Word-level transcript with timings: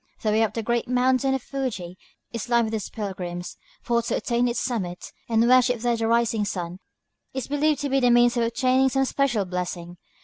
The 0.23 0.31
way 0.31 0.41
up 0.41 0.55
the 0.55 0.63
great 0.63 0.87
mountain 0.87 1.35
of 1.35 1.43
Fuji 1.43 1.95
is 2.33 2.49
lined 2.49 2.65
with 2.65 2.71
these 2.73 2.89
pilgrims; 2.89 3.55
for 3.83 4.01
to 4.01 4.15
attain 4.15 4.47
its 4.47 4.59
summit, 4.59 5.13
and 5.29 5.47
worship 5.47 5.79
there 5.81 5.95
the 5.95 6.07
rising 6.07 6.43
sun, 6.43 6.79
is 7.35 7.47
believed 7.47 7.81
to 7.81 7.89
be 7.89 7.99
the 7.99 8.09
means 8.09 8.35
of 8.35 8.41
obtaining 8.41 8.89
some 8.89 9.05
special 9.05 9.45
blessing. 9.45 9.97